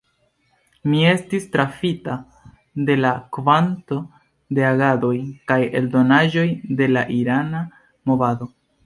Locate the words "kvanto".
3.37-3.97